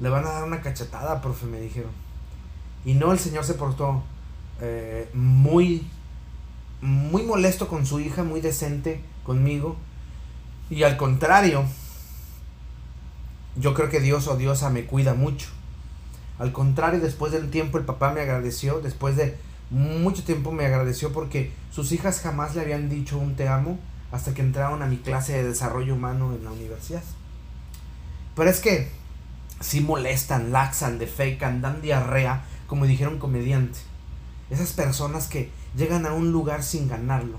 Le 0.00 0.08
van 0.08 0.26
a 0.26 0.30
dar 0.30 0.44
una 0.44 0.60
cachetada, 0.60 1.20
profe, 1.20 1.46
me 1.46 1.60
dijeron. 1.60 1.90
Y 2.84 2.94
no, 2.94 3.12
el 3.12 3.18
señor 3.18 3.44
se 3.44 3.54
portó 3.54 4.02
eh, 4.60 5.08
muy, 5.14 5.86
muy 6.80 7.22
molesto 7.22 7.68
con 7.68 7.86
su 7.86 8.00
hija, 8.00 8.24
muy 8.24 8.40
decente 8.40 9.00
conmigo. 9.24 9.76
Y 10.68 10.82
al 10.82 10.96
contrario, 10.96 11.64
yo 13.56 13.74
creo 13.74 13.88
que 13.88 14.00
Dios 14.00 14.26
o 14.28 14.36
Diosa 14.36 14.70
me 14.70 14.84
cuida 14.84 15.14
mucho. 15.14 15.48
Al 16.38 16.52
contrario, 16.52 17.00
después 17.00 17.32
del 17.32 17.50
tiempo 17.50 17.78
el 17.78 17.84
papá 17.84 18.12
me 18.12 18.20
agradeció, 18.20 18.80
después 18.80 19.16
de 19.16 19.36
mucho 19.70 20.22
tiempo 20.22 20.52
me 20.52 20.66
agradeció 20.66 21.12
porque 21.12 21.50
sus 21.72 21.92
hijas 21.92 22.20
jamás 22.20 22.54
le 22.54 22.60
habían 22.60 22.88
dicho 22.88 23.18
un 23.18 23.34
te 23.36 23.48
amo 23.48 23.78
hasta 24.16 24.34
que 24.34 24.42
entraron 24.42 24.82
a 24.82 24.86
mi 24.86 24.96
clase 24.96 25.34
de 25.34 25.48
desarrollo 25.48 25.94
humano 25.94 26.34
en 26.34 26.44
la 26.44 26.50
universidad. 26.50 27.02
Pero 28.34 28.50
es 28.50 28.60
que 28.60 28.90
si 29.60 29.80
molestan, 29.80 30.52
laxan, 30.52 30.98
defecan, 30.98 31.60
dan 31.60 31.80
diarrea, 31.80 32.44
como 32.66 32.86
dijeron 32.86 33.18
comediante. 33.18 33.78
Esas 34.50 34.72
personas 34.72 35.28
que 35.28 35.50
llegan 35.76 36.06
a 36.06 36.12
un 36.12 36.32
lugar 36.32 36.62
sin 36.62 36.88
ganarlo 36.88 37.38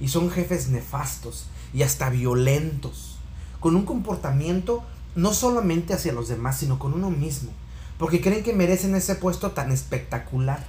y 0.00 0.08
son 0.08 0.30
jefes 0.30 0.68
nefastos 0.68 1.46
y 1.72 1.82
hasta 1.82 2.10
violentos, 2.10 3.18
con 3.60 3.76
un 3.76 3.84
comportamiento 3.84 4.82
no 5.14 5.32
solamente 5.32 5.94
hacia 5.94 6.12
los 6.12 6.28
demás, 6.28 6.58
sino 6.58 6.78
con 6.78 6.94
uno 6.94 7.10
mismo, 7.10 7.50
porque 7.98 8.20
creen 8.20 8.42
que 8.42 8.52
merecen 8.52 8.94
ese 8.94 9.14
puesto 9.14 9.52
tan 9.52 9.70
espectacular, 9.70 10.64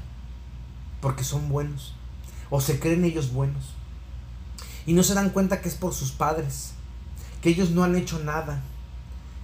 porque 1.01 1.23
son 1.23 1.49
buenos, 1.49 1.95
o 2.49 2.61
se 2.61 2.79
creen 2.79 3.05
ellos 3.05 3.33
buenos, 3.33 3.73
y 4.85 4.93
no 4.93 5.03
se 5.03 5.13
dan 5.13 5.29
cuenta 5.29 5.61
que 5.61 5.69
es 5.69 5.75
por 5.75 5.93
sus 5.93 6.11
padres, 6.11 6.73
que 7.41 7.49
ellos 7.49 7.71
no 7.71 7.83
han 7.83 7.95
hecho 7.95 8.19
nada, 8.19 8.61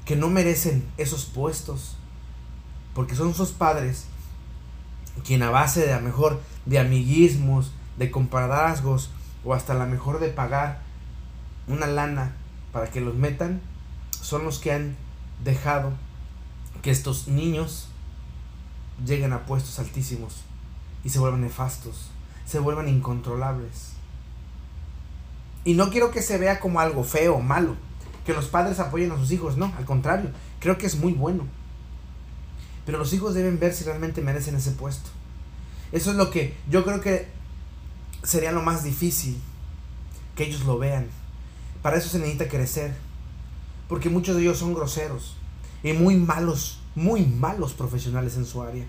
que 0.05 0.15
no 0.15 0.29
merecen 0.29 0.87
esos 0.97 1.25
puestos, 1.25 1.95
porque 2.93 3.15
son 3.15 3.33
sus 3.33 3.51
padres 3.51 4.05
quien 5.23 5.43
a 5.43 5.49
base 5.49 5.85
de 5.85 5.93
a 5.93 5.99
mejor 5.99 6.39
de 6.65 6.79
amiguismos, 6.79 7.71
de 7.97 8.11
comparadazgos 8.11 9.09
o 9.43 9.53
hasta 9.53 9.73
la 9.73 9.85
mejor 9.85 10.19
de 10.19 10.29
pagar 10.29 10.81
una 11.67 11.87
lana 11.87 12.35
para 12.71 12.89
que 12.89 13.01
los 13.01 13.15
metan, 13.15 13.61
son 14.21 14.43
los 14.43 14.59
que 14.59 14.71
han 14.71 14.95
dejado 15.43 15.93
que 16.81 16.91
estos 16.91 17.27
niños 17.27 17.89
lleguen 19.05 19.33
a 19.33 19.45
puestos 19.45 19.79
altísimos 19.79 20.43
y 21.03 21.09
se 21.09 21.19
vuelvan 21.19 21.41
nefastos, 21.41 22.09
se 22.45 22.59
vuelvan 22.59 22.89
incontrolables. 22.89 23.98
Y 25.63 25.73
no 25.73 25.89
quiero 25.89 26.11
que 26.11 26.21
se 26.21 26.37
vea 26.37 26.59
como 26.59 26.79
algo 26.79 27.03
feo 27.03 27.35
o 27.35 27.41
malo, 27.41 27.75
que 28.25 28.33
los 28.33 28.45
padres 28.47 28.79
apoyen 28.79 29.11
a 29.11 29.17
sus 29.17 29.31
hijos, 29.31 29.57
no, 29.57 29.73
al 29.77 29.85
contrario, 29.85 30.29
creo 30.59 30.77
que 30.77 30.85
es 30.85 30.95
muy 30.95 31.13
bueno. 31.13 31.45
Pero 32.85 32.97
los 32.97 33.13
hijos 33.13 33.33
deben 33.33 33.59
ver 33.59 33.73
si 33.73 33.83
realmente 33.83 34.21
merecen 34.21 34.55
ese 34.55 34.71
puesto. 34.71 35.09
Eso 35.91 36.11
es 36.11 36.17
lo 36.17 36.31
que 36.31 36.55
yo 36.69 36.83
creo 36.83 37.01
que 37.01 37.27
sería 38.23 38.51
lo 38.51 38.61
más 38.61 38.83
difícil, 38.83 39.39
que 40.35 40.45
ellos 40.45 40.65
lo 40.65 40.77
vean. 40.77 41.07
Para 41.81 41.97
eso 41.97 42.09
se 42.09 42.19
necesita 42.19 42.47
crecer 42.47 42.93
porque 43.89 44.09
muchos 44.09 44.35
de 44.35 44.43
ellos 44.43 44.59
son 44.59 44.73
groseros 44.73 45.35
y 45.83 45.93
muy 45.93 46.15
malos, 46.15 46.79
muy 46.95 47.25
malos 47.25 47.73
profesionales 47.73 48.37
en 48.37 48.45
su 48.45 48.61
área. 48.61 48.85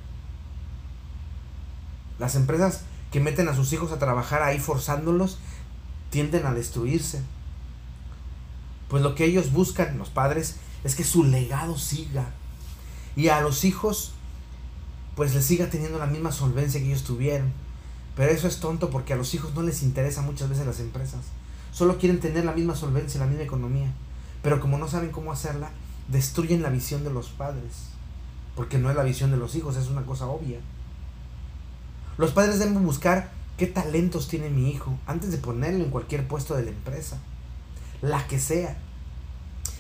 Las 2.18 2.34
empresas 2.34 2.82
que 3.10 3.18
meten 3.18 3.48
a 3.48 3.54
sus 3.54 3.72
hijos 3.72 3.90
a 3.92 3.98
trabajar 3.98 4.42
ahí 4.42 4.58
forzándolos 4.58 5.38
tienden 6.10 6.46
a 6.46 6.52
destruirse. 6.52 7.22
Pues 8.88 9.02
lo 9.02 9.14
que 9.14 9.24
ellos 9.24 9.52
buscan, 9.52 9.98
los 9.98 10.10
padres, 10.10 10.56
es 10.84 10.94
que 10.94 11.04
su 11.04 11.24
legado 11.24 11.78
siga. 11.78 12.30
Y 13.16 13.28
a 13.28 13.40
los 13.40 13.64
hijos, 13.64 14.12
pues 15.14 15.34
les 15.34 15.44
siga 15.44 15.70
teniendo 15.70 15.98
la 15.98 16.06
misma 16.06 16.32
solvencia 16.32 16.80
que 16.80 16.86
ellos 16.86 17.04
tuvieron. 17.04 17.52
Pero 18.16 18.32
eso 18.32 18.48
es 18.48 18.58
tonto 18.58 18.90
porque 18.90 19.12
a 19.12 19.16
los 19.16 19.32
hijos 19.34 19.54
no 19.54 19.62
les 19.62 19.82
interesa 19.82 20.22
muchas 20.22 20.48
veces 20.48 20.66
las 20.66 20.80
empresas. 20.80 21.20
Solo 21.72 21.98
quieren 21.98 22.20
tener 22.20 22.44
la 22.44 22.52
misma 22.52 22.74
solvencia, 22.74 23.20
la 23.20 23.26
misma 23.26 23.44
economía. 23.44 23.92
Pero 24.42 24.60
como 24.60 24.78
no 24.78 24.88
saben 24.88 25.10
cómo 25.10 25.32
hacerla, 25.32 25.70
destruyen 26.08 26.62
la 26.62 26.70
visión 26.70 27.04
de 27.04 27.12
los 27.12 27.28
padres. 27.28 27.90
Porque 28.56 28.78
no 28.78 28.90
es 28.90 28.96
la 28.96 29.04
visión 29.04 29.30
de 29.30 29.36
los 29.36 29.54
hijos, 29.54 29.76
es 29.76 29.88
una 29.88 30.02
cosa 30.02 30.26
obvia. 30.26 30.58
Los 32.18 32.32
padres 32.32 32.58
deben 32.58 32.84
buscar 32.84 33.30
qué 33.60 33.66
talentos 33.66 34.26
tiene 34.26 34.48
mi 34.48 34.70
hijo 34.70 34.98
antes 35.06 35.30
de 35.30 35.36
ponerlo 35.36 35.84
en 35.84 35.90
cualquier 35.90 36.26
puesto 36.26 36.56
de 36.56 36.62
la 36.62 36.70
empresa. 36.70 37.18
La 38.00 38.26
que 38.26 38.40
sea. 38.40 38.78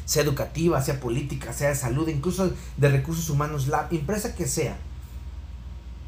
Sea 0.04 0.22
educativa, 0.22 0.82
sea 0.82 1.00
política, 1.00 1.54
sea 1.54 1.70
de 1.70 1.76
salud, 1.76 2.06
incluso 2.08 2.52
de 2.76 2.88
recursos 2.90 3.30
humanos, 3.30 3.68
la 3.68 3.88
empresa 3.90 4.34
que 4.34 4.46
sea. 4.46 4.76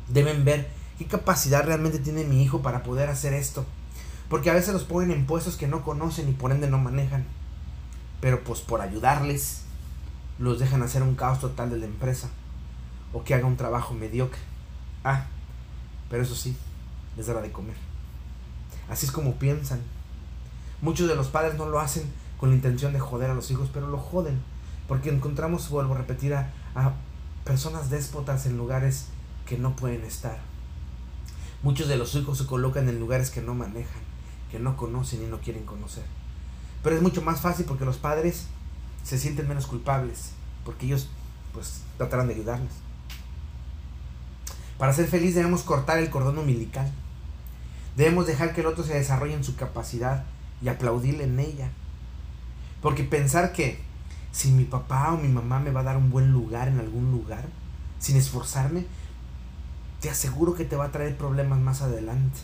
Deben 0.08 0.44
ver 0.44 0.68
qué 0.98 1.06
capacidad 1.06 1.64
realmente 1.64 1.98
tiene 1.98 2.24
mi 2.24 2.42
hijo 2.42 2.60
para 2.60 2.82
poder 2.82 3.08
hacer 3.08 3.32
esto. 3.32 3.64
Porque 4.28 4.50
a 4.50 4.54
veces 4.54 4.74
los 4.74 4.84
ponen 4.84 5.10
en 5.10 5.24
puestos 5.24 5.56
que 5.56 5.66
no 5.66 5.82
conocen 5.82 6.28
y 6.28 6.32
por 6.32 6.52
ende 6.52 6.68
no 6.68 6.78
manejan 6.78 7.24
pero 8.22 8.44
pues 8.44 8.60
por 8.60 8.80
ayudarles 8.80 9.62
los 10.38 10.60
dejan 10.60 10.84
hacer 10.84 11.02
un 11.02 11.16
caos 11.16 11.40
total 11.40 11.70
de 11.70 11.78
la 11.78 11.86
empresa 11.86 12.28
o 13.12 13.24
que 13.24 13.34
haga 13.34 13.46
un 13.46 13.56
trabajo 13.56 13.94
mediocre. 13.94 14.38
Ah, 15.02 15.26
pero 16.08 16.22
eso 16.22 16.36
sí, 16.36 16.56
les 17.16 17.26
dará 17.26 17.40
de 17.40 17.52
comer. 17.52 17.76
Así 18.88 19.06
es 19.06 19.12
como 19.12 19.36
piensan. 19.36 19.80
Muchos 20.80 21.08
de 21.08 21.14
los 21.14 21.28
padres 21.28 21.54
no 21.54 21.66
lo 21.66 21.80
hacen 21.80 22.04
con 22.38 22.50
la 22.50 22.56
intención 22.56 22.92
de 22.92 23.00
joder 23.00 23.30
a 23.30 23.34
los 23.34 23.50
hijos, 23.50 23.70
pero 23.72 23.88
lo 23.88 23.98
joden. 23.98 24.40
Porque 24.88 25.10
encontramos, 25.10 25.68
vuelvo 25.70 25.94
a 25.94 25.98
repetir, 25.98 26.34
a, 26.34 26.50
personas 27.44 27.90
déspotas 27.90 28.46
en 28.46 28.56
lugares 28.56 29.06
que 29.46 29.58
no 29.58 29.76
pueden 29.76 30.02
estar. 30.04 30.38
Muchos 31.62 31.88
de 31.88 31.96
los 31.96 32.14
hijos 32.14 32.38
se 32.38 32.46
colocan 32.46 32.88
en 32.88 32.98
lugares 32.98 33.30
que 33.30 33.40
no 33.40 33.54
manejan, 33.54 34.02
que 34.50 34.58
no 34.58 34.76
conocen 34.76 35.22
y 35.22 35.26
no 35.26 35.40
quieren 35.40 35.64
conocer. 35.64 36.04
Pero 36.82 36.96
es 36.96 37.02
mucho 37.02 37.22
más 37.22 37.40
fácil 37.40 37.64
porque 37.64 37.84
los 37.84 37.96
padres 37.96 38.46
se 39.04 39.18
sienten 39.18 39.48
menos 39.48 39.66
culpables, 39.66 40.30
porque 40.64 40.86
ellos 40.86 41.08
pues 41.52 41.82
tratarán 41.96 42.28
de 42.28 42.34
ayudarles. 42.34 42.72
Para 44.82 44.92
ser 44.92 45.06
feliz 45.06 45.36
debemos 45.36 45.62
cortar 45.62 45.98
el 45.98 46.10
cordón 46.10 46.38
umbilical. 46.38 46.90
Debemos 47.96 48.26
dejar 48.26 48.52
que 48.52 48.62
el 48.62 48.66
otro 48.66 48.82
se 48.82 48.94
desarrolle 48.94 49.34
en 49.34 49.44
su 49.44 49.54
capacidad 49.54 50.24
y 50.60 50.66
aplaudirle 50.66 51.22
en 51.22 51.38
ella. 51.38 51.70
Porque 52.80 53.04
pensar 53.04 53.52
que 53.52 53.78
si 54.32 54.50
mi 54.50 54.64
papá 54.64 55.12
o 55.12 55.18
mi 55.18 55.28
mamá 55.28 55.60
me 55.60 55.70
va 55.70 55.82
a 55.82 55.84
dar 55.84 55.96
un 55.96 56.10
buen 56.10 56.32
lugar 56.32 56.66
en 56.66 56.80
algún 56.80 57.12
lugar, 57.12 57.44
sin 58.00 58.16
esforzarme, 58.16 58.84
te 60.00 60.10
aseguro 60.10 60.54
que 60.54 60.64
te 60.64 60.74
va 60.74 60.86
a 60.86 60.90
traer 60.90 61.16
problemas 61.16 61.60
más 61.60 61.80
adelante. 61.80 62.40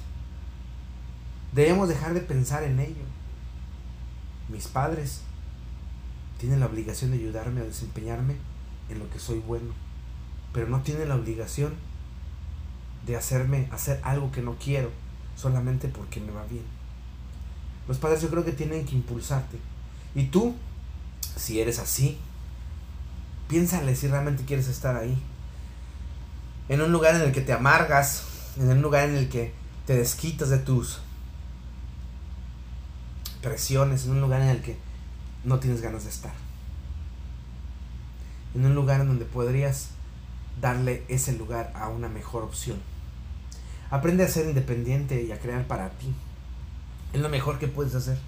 Debemos 1.50 1.88
dejar 1.88 2.14
de 2.14 2.20
pensar 2.20 2.62
en 2.62 2.78
ello. 2.78 3.04
Mis 4.48 4.68
padres 4.68 5.22
tienen 6.38 6.60
la 6.60 6.66
obligación 6.66 7.10
de 7.10 7.16
ayudarme 7.16 7.62
a 7.62 7.64
desempeñarme 7.64 8.36
en 8.90 9.00
lo 9.00 9.10
que 9.10 9.18
soy 9.18 9.40
bueno, 9.40 9.72
pero 10.52 10.68
no 10.68 10.82
tienen 10.82 11.08
la 11.08 11.16
obligación 11.16 11.74
de 13.06 13.16
hacerme 13.16 13.68
hacer 13.72 14.00
algo 14.02 14.30
que 14.32 14.42
no 14.42 14.56
quiero 14.56 14.90
solamente 15.36 15.88
porque 15.88 16.20
me 16.20 16.32
va 16.32 16.44
bien. 16.44 16.64
Los 17.86 17.98
padres 17.98 18.20
yo 18.20 18.28
creo 18.28 18.44
que 18.44 18.52
tienen 18.52 18.84
que 18.84 18.94
impulsarte. 18.94 19.58
Y 20.14 20.26
tú, 20.26 20.54
si 21.36 21.60
eres 21.60 21.78
así, 21.78 22.18
piénsale 23.48 23.96
si 23.96 24.08
realmente 24.08 24.44
quieres 24.44 24.68
estar 24.68 24.96
ahí. 24.96 25.16
En 26.68 26.82
un 26.82 26.92
lugar 26.92 27.14
en 27.14 27.22
el 27.22 27.32
que 27.32 27.40
te 27.40 27.52
amargas, 27.52 28.24
en 28.58 28.68
un 28.68 28.82
lugar 28.82 29.08
en 29.08 29.16
el 29.16 29.28
que 29.28 29.54
te 29.86 29.96
desquitas 29.96 30.50
de 30.50 30.58
tus 30.58 30.98
presiones, 33.40 34.04
en 34.04 34.12
un 34.12 34.20
lugar 34.20 34.42
en 34.42 34.48
el 34.48 34.60
que 34.60 34.76
no 35.44 35.58
tienes 35.58 35.80
ganas 35.80 36.04
de 36.04 36.10
estar. 36.10 36.34
En 38.54 38.66
un 38.66 38.74
lugar 38.74 39.00
en 39.00 39.06
donde 39.06 39.24
podrías 39.24 39.90
darle 40.60 41.04
ese 41.08 41.32
lugar 41.32 41.72
a 41.74 41.88
una 41.88 42.08
mejor 42.08 42.42
opción. 42.42 42.78
Aprende 43.90 44.24
a 44.24 44.28
ser 44.28 44.46
independiente 44.46 45.22
y 45.22 45.32
a 45.32 45.38
crear 45.38 45.66
para 45.66 45.90
ti. 45.90 46.14
Es 47.12 47.20
lo 47.20 47.28
mejor 47.28 47.58
que 47.58 47.68
puedes 47.68 47.94
hacer. 47.94 48.18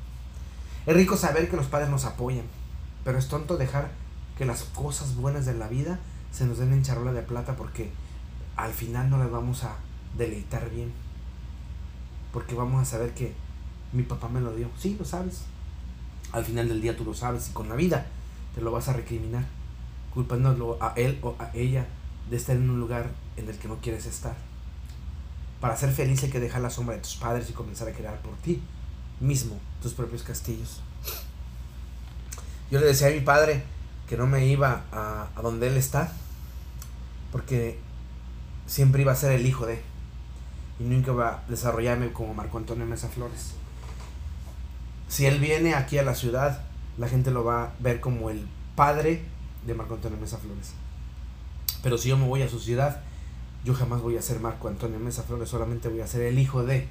Es 0.86 0.94
rico 0.94 1.16
saber 1.16 1.50
que 1.50 1.56
los 1.56 1.66
padres 1.66 1.90
nos 1.90 2.04
apoyan, 2.04 2.44
pero 3.04 3.18
es 3.18 3.28
tonto 3.28 3.56
dejar 3.56 3.90
que 4.38 4.46
las 4.46 4.62
cosas 4.62 5.16
buenas 5.16 5.44
de 5.44 5.54
la 5.54 5.68
vida 5.68 5.98
se 6.32 6.46
nos 6.46 6.58
den 6.58 6.72
en 6.72 6.82
charola 6.82 7.12
de 7.12 7.22
plata 7.22 7.56
porque 7.56 7.90
al 8.56 8.72
final 8.72 9.10
no 9.10 9.18
las 9.18 9.30
vamos 9.30 9.64
a 9.64 9.76
deleitar 10.16 10.70
bien. 10.70 10.92
Porque 12.32 12.54
vamos 12.54 12.80
a 12.80 12.84
saber 12.84 13.12
que 13.12 13.34
mi 13.92 14.02
papá 14.02 14.28
me 14.28 14.40
lo 14.40 14.54
dio. 14.54 14.68
Sí, 14.78 14.96
lo 14.98 15.04
sabes. 15.04 15.42
Al 16.32 16.44
final 16.44 16.68
del 16.68 16.80
día 16.80 16.96
tú 16.96 17.04
lo 17.04 17.12
sabes 17.12 17.50
y 17.50 17.52
con 17.52 17.68
la 17.68 17.74
vida 17.74 18.06
te 18.54 18.60
lo 18.60 18.70
vas 18.70 18.88
a 18.88 18.92
recriminar, 18.92 19.44
culpándolo 20.14 20.78
a 20.80 20.94
él 20.96 21.18
o 21.22 21.34
a 21.38 21.50
ella 21.54 21.86
de 22.28 22.36
estar 22.36 22.56
en 22.56 22.68
un 22.68 22.80
lugar 22.80 23.10
en 23.36 23.48
el 23.48 23.58
que 23.58 23.68
no 23.68 23.76
quieres 23.76 24.06
estar. 24.06 24.36
Para 25.60 25.76
ser 25.76 25.92
feliz 25.92 26.22
hay 26.22 26.30
que 26.30 26.40
dejar 26.40 26.62
la 26.62 26.70
sombra 26.70 26.96
de 26.96 27.02
tus 27.02 27.16
padres 27.16 27.48
y 27.50 27.52
comenzar 27.52 27.88
a 27.88 27.92
crear 27.92 28.20
por 28.22 28.34
ti 28.38 28.62
mismo 29.20 29.58
tus 29.82 29.92
propios 29.92 30.22
castillos. 30.22 30.80
Yo 32.70 32.80
le 32.80 32.86
decía 32.86 33.08
a 33.08 33.10
mi 33.10 33.20
padre 33.20 33.62
que 34.08 34.16
no 34.16 34.26
me 34.26 34.46
iba 34.46 34.84
a, 34.92 35.28
a 35.36 35.42
donde 35.42 35.68
él 35.68 35.76
está, 35.76 36.12
porque 37.30 37.78
siempre 38.66 39.02
iba 39.02 39.12
a 39.12 39.16
ser 39.16 39.32
el 39.32 39.46
hijo 39.46 39.66
de, 39.66 39.82
y 40.78 40.84
nunca 40.84 41.12
iba 41.12 41.28
a 41.28 41.42
desarrollarme 41.48 42.12
como 42.12 42.34
Marco 42.34 42.58
Antonio 42.58 42.86
Mesa 42.86 43.08
Flores. 43.08 43.52
Si 45.08 45.26
él 45.26 45.38
viene 45.40 45.74
aquí 45.74 45.98
a 45.98 46.02
la 46.02 46.14
ciudad, 46.14 46.62
la 46.96 47.08
gente 47.08 47.30
lo 47.30 47.44
va 47.44 47.64
a 47.64 47.72
ver 47.80 48.00
como 48.00 48.30
el 48.30 48.46
padre 48.76 49.22
de 49.66 49.74
Marco 49.74 49.94
Antonio 49.94 50.18
Mesa 50.18 50.38
Flores. 50.38 50.72
Pero 51.82 51.98
si 51.98 52.08
yo 52.08 52.16
me 52.16 52.26
voy 52.26 52.42
a 52.42 52.48
su 52.48 52.60
ciudad, 52.60 53.00
yo 53.64 53.74
jamás 53.74 54.00
voy 54.00 54.16
a 54.16 54.22
ser 54.22 54.40
Marco 54.40 54.68
Antonio 54.68 54.98
Mesa 54.98 55.22
Flores, 55.22 55.48
solamente 55.48 55.88
voy 55.88 56.00
a 56.00 56.06
ser 56.06 56.22
el 56.22 56.38
hijo 56.38 56.64
de. 56.64 56.88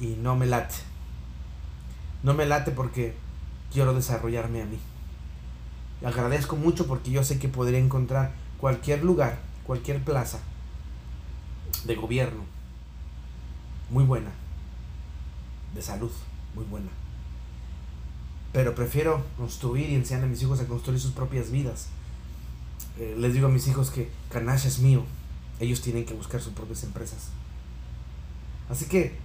Y 0.00 0.16
no 0.20 0.36
me 0.36 0.46
late. 0.46 0.74
No 2.22 2.34
me 2.34 2.46
late 2.46 2.72
porque 2.72 3.14
quiero 3.72 3.94
desarrollarme 3.94 4.62
a 4.62 4.66
mí. 4.66 4.78
Agradezco 6.04 6.56
mucho 6.56 6.86
porque 6.86 7.10
yo 7.10 7.24
sé 7.24 7.38
que 7.38 7.48
podría 7.48 7.78
encontrar 7.78 8.32
cualquier 8.58 9.02
lugar, 9.02 9.38
cualquier 9.64 10.02
plaza 10.02 10.40
de 11.84 11.94
gobierno 11.94 12.44
muy 13.90 14.04
buena, 14.04 14.30
de 15.74 15.82
salud 15.82 16.10
muy 16.54 16.64
buena. 16.64 16.88
Pero 18.52 18.74
prefiero 18.74 19.24
construir 19.36 19.90
y 19.90 19.94
enseñar 19.94 20.24
a 20.24 20.26
mis 20.26 20.42
hijos 20.42 20.60
a 20.60 20.66
construir 20.66 21.00
sus 21.00 21.12
propias 21.12 21.50
vidas 21.50 21.88
eh, 22.98 23.14
les 23.18 23.34
digo 23.34 23.46
a 23.46 23.50
mis 23.50 23.66
hijos 23.68 23.90
que 23.90 24.10
Canache 24.30 24.68
es 24.68 24.78
mío. 24.78 25.04
Ellos 25.60 25.80
tienen 25.80 26.04
que 26.04 26.14
buscar 26.14 26.40
sus 26.40 26.52
propias 26.52 26.82
empresas. 26.84 27.28
Así 28.68 28.86
que, 28.86 29.16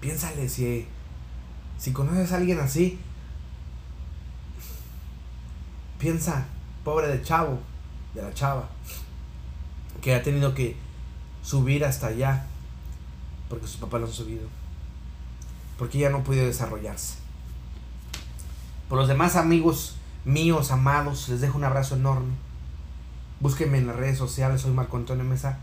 piénsale 0.00 0.48
si, 0.48 0.86
conoces 1.92 2.32
a 2.32 2.36
alguien 2.36 2.58
así, 2.60 2.98
piensa, 5.98 6.46
pobre 6.84 7.08
de 7.08 7.22
chavo, 7.22 7.60
de 8.14 8.22
la 8.22 8.34
chava, 8.34 8.68
que 10.00 10.14
ha 10.14 10.22
tenido 10.22 10.54
que 10.54 10.76
subir 11.42 11.84
hasta 11.84 12.08
allá 12.08 12.46
porque 13.48 13.66
sus 13.66 13.76
papás 13.76 14.00
lo 14.00 14.06
han 14.06 14.12
subido, 14.12 14.48
porque 15.78 15.98
ya 15.98 16.10
no 16.10 16.24
pudo 16.24 16.44
desarrollarse. 16.44 17.14
Por 18.88 18.98
los 18.98 19.08
demás 19.08 19.36
amigos 19.36 19.96
míos, 20.26 20.72
amados, 20.72 21.30
les 21.30 21.40
dejo 21.40 21.56
un 21.56 21.64
abrazo 21.64 21.96
enorme. 21.96 22.34
Búsquenme 23.40 23.78
en 23.78 23.86
las 23.86 23.96
redes 23.96 24.18
sociales, 24.18 24.60
soy 24.60 24.72
Marco 24.72 24.98
Antonio 24.98 25.24
Mesa 25.24 25.60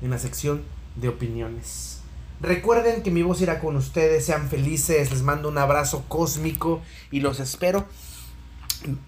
en 0.00 0.10
la 0.10 0.18
sección 0.18 0.62
de 0.96 1.08
opiniones. 1.08 2.00
Recuerden 2.40 3.02
que 3.02 3.10
mi 3.10 3.22
voz 3.22 3.42
irá 3.42 3.60
con 3.60 3.76
ustedes, 3.76 4.24
sean 4.24 4.48
felices, 4.48 5.10
les 5.10 5.22
mando 5.22 5.50
un 5.50 5.58
abrazo 5.58 6.06
cósmico 6.08 6.80
y 7.10 7.20
los 7.20 7.40
espero 7.40 7.84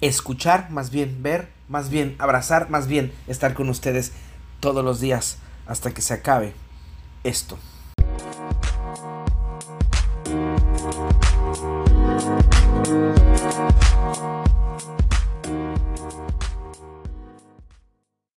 escuchar, 0.00 0.70
más 0.70 0.90
bien 0.90 1.22
ver, 1.22 1.48
más 1.68 1.88
bien 1.88 2.16
abrazar, 2.18 2.70
más 2.70 2.86
bien 2.86 3.12
estar 3.26 3.54
con 3.54 3.68
ustedes 3.68 4.12
todos 4.60 4.84
los 4.84 5.00
días 5.00 5.38
hasta 5.66 5.92
que 5.92 6.02
se 6.02 6.14
acabe 6.14 6.52
esto. 7.24 7.58